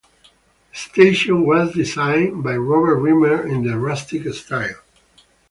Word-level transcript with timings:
The 0.73 0.79
station 0.79 1.45
was 1.45 1.75
designed 1.75 2.41
by 2.43 2.57
Robert 2.57 2.95
Reamer 2.97 3.45
in 3.47 3.61
the 3.67 3.77
rustic 3.77 4.23
style. 4.33 4.81